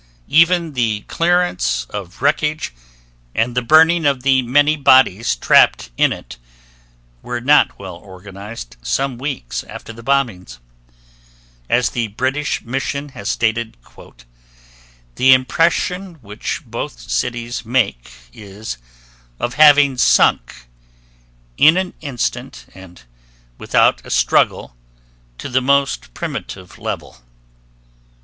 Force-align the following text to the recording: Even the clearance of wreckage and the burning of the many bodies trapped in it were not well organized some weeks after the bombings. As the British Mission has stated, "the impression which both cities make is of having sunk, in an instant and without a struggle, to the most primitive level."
Even 0.29 0.73
the 0.73 1.01
clearance 1.01 1.85
of 1.91 2.23
wreckage 2.23 2.73
and 3.35 3.53
the 3.53 3.61
burning 3.61 4.03
of 4.03 4.23
the 4.23 4.41
many 4.41 4.75
bodies 4.75 5.35
trapped 5.35 5.91
in 5.95 6.11
it 6.11 6.37
were 7.21 7.39
not 7.39 7.77
well 7.77 7.97
organized 7.97 8.77
some 8.81 9.19
weeks 9.19 9.63
after 9.65 9.93
the 9.93 10.01
bombings. 10.01 10.57
As 11.69 11.91
the 11.91 12.07
British 12.07 12.63
Mission 12.63 13.09
has 13.09 13.29
stated, 13.29 13.77
"the 15.17 15.35
impression 15.35 16.15
which 16.23 16.63
both 16.65 16.99
cities 17.07 17.63
make 17.63 18.09
is 18.33 18.79
of 19.39 19.53
having 19.53 19.99
sunk, 19.99 20.65
in 21.57 21.77
an 21.77 21.93
instant 22.01 22.65
and 22.73 23.03
without 23.59 24.03
a 24.03 24.09
struggle, 24.09 24.75
to 25.37 25.47
the 25.47 25.61
most 25.61 26.11
primitive 26.15 26.79
level." 26.79 27.17